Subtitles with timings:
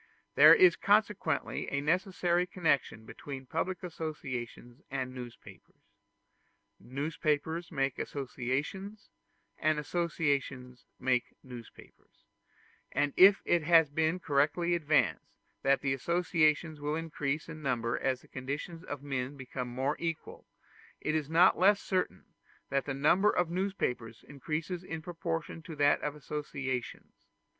[0.33, 5.91] There is consequently a necessary connection between public associations and newspapers:
[6.79, 9.11] newspapers make associations,
[9.59, 12.25] and associations make newspapers;
[12.91, 18.27] and if it has been correctly advanced that associations will increase in number as the
[18.27, 20.47] conditions of men become more equal,
[20.99, 22.25] it is not less certain
[22.71, 27.13] that the number of newspapers increases in proportion to that of associations.